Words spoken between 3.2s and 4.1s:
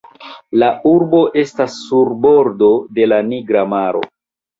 Nigra maro.